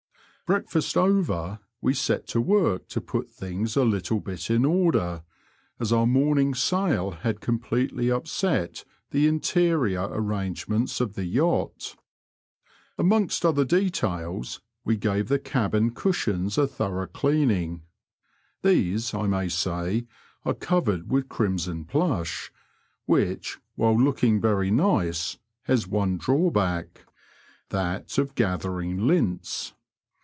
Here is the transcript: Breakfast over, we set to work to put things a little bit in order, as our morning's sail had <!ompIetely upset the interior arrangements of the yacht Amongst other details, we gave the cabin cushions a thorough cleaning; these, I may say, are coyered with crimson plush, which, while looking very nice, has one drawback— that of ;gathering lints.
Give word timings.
Breakfast 0.47 0.97
over, 0.97 1.59
we 1.79 1.93
set 1.93 2.27
to 2.27 2.41
work 2.41 2.89
to 2.89 2.99
put 2.99 3.29
things 3.31 3.77
a 3.77 3.85
little 3.85 4.19
bit 4.19 4.49
in 4.49 4.65
order, 4.65 5.23
as 5.79 5.93
our 5.93 6.05
morning's 6.05 6.61
sail 6.61 7.11
had 7.11 7.39
<!ompIetely 7.39 8.13
upset 8.13 8.83
the 9.11 9.27
interior 9.29 10.09
arrangements 10.11 10.99
of 10.99 11.13
the 11.13 11.23
yacht 11.23 11.95
Amongst 12.97 13.45
other 13.45 13.63
details, 13.63 14.59
we 14.83 14.97
gave 14.97 15.29
the 15.29 15.39
cabin 15.39 15.91
cushions 15.91 16.57
a 16.57 16.67
thorough 16.67 17.07
cleaning; 17.07 17.83
these, 18.61 19.13
I 19.13 19.27
may 19.27 19.47
say, 19.47 20.05
are 20.43 20.53
coyered 20.53 21.07
with 21.07 21.29
crimson 21.29 21.85
plush, 21.85 22.51
which, 23.05 23.57
while 23.75 23.97
looking 23.97 24.41
very 24.41 24.69
nice, 24.69 25.37
has 25.61 25.87
one 25.87 26.17
drawback— 26.17 27.05
that 27.69 28.17
of 28.17 28.35
;gathering 28.35 29.07
lints. 29.07 29.71